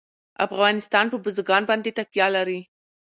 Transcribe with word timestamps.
افغانستان 0.45 1.05
په 1.09 1.17
بزګان 1.23 1.63
باندې 1.69 1.95
تکیه 1.97 2.27
لري. 2.35 2.59